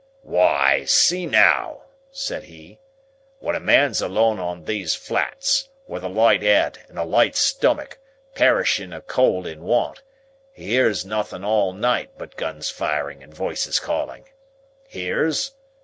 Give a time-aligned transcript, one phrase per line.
[0.23, 2.79] "Why, see now!" said he.
[3.37, 7.99] "When a man's alone on these flats, with a light head and a light stomach,
[8.33, 10.01] perishing of cold and want,
[10.53, 14.27] he hears nothin' all night, but guns firing, and voices calling.
[14.87, 15.51] Hears?